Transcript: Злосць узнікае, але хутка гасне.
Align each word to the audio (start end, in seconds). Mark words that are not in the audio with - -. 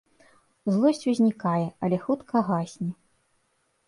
Злосць 0.75 1.03
узнікае, 1.11 1.67
але 1.87 1.99
хутка 2.05 2.41
гасне. 2.49 2.89